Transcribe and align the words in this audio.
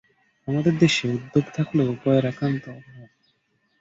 আমাদের 0.47 0.73
দেশে 0.77 1.03
উদ্যোগ 1.09 1.45
থাকলেও 1.53 1.87
উপায়ের 1.91 2.25
একান্ত 2.25 2.63
অভাব। 2.69 3.09